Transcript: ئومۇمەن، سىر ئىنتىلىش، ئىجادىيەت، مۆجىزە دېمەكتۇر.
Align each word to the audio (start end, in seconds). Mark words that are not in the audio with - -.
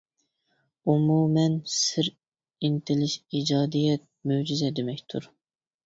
ئومۇمەن، 0.93 1.59
سىر 1.75 2.11
ئىنتىلىش، 2.13 3.21
ئىجادىيەت، 3.29 4.11
مۆجىزە 4.33 4.77
دېمەكتۇر. 4.81 5.35